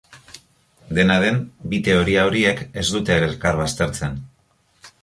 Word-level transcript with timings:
Dena 0.99 1.17
den, 1.25 1.37
bi 1.75 1.81
teoria 1.89 2.25
horiek 2.31 2.65
ez 2.85 2.87
dute 2.97 3.21
elkar 3.29 3.63
baztertzen. 3.65 4.23